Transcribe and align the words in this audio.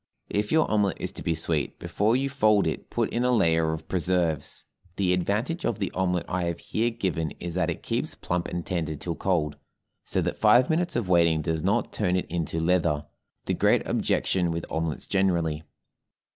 If 0.31 0.51
your 0.51 0.67
omelet 0.71 0.97
is 0.99 1.11
to 1.11 1.21
be 1.23 1.35
sweet, 1.35 1.77
before 1.77 2.15
you 2.15 2.27
fold 2.27 2.65
it 2.65 2.89
put 2.89 3.11
in 3.11 3.23
a 3.23 3.29
layer 3.29 3.71
of 3.71 3.87
preserves. 3.87 4.65
The 4.95 5.13
advantage 5.13 5.63
of 5.63 5.77
the 5.77 5.91
omelet 5.91 6.25
I 6.27 6.45
have 6.45 6.57
here 6.57 6.89
given 6.89 7.29
is 7.39 7.53
that 7.53 7.69
it 7.69 7.83
keeps 7.83 8.15
plump 8.15 8.47
and 8.47 8.65
tender 8.65 8.95
till 8.95 9.13
cold, 9.13 9.57
so 10.03 10.19
that 10.23 10.39
five 10.39 10.71
minutes 10.71 10.95
of 10.95 11.07
waiting 11.07 11.43
does 11.43 11.61
not 11.61 11.93
turn 11.93 12.15
it 12.15 12.25
into 12.31 12.59
leather, 12.59 13.05
the 13.45 13.53
great 13.53 13.85
objection 13.87 14.49
with 14.49 14.65
omelets 14.71 15.05
generally. 15.05 15.61